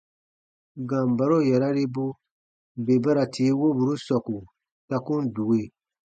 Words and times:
Gambaro 0.89 1.37
yararibu 1.51 2.05
bè 2.85 2.95
ba 3.03 3.11
ra 3.17 3.23
tii 3.33 3.57
woburu 3.59 3.95
sɔku 4.07 4.37
ta 4.87 4.95
kun 5.05 5.23
due. 5.35 5.61